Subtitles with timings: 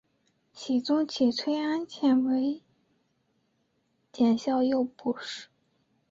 [0.51, 2.63] 僖宗起崔安潜为
[4.11, 5.47] 检校右仆射。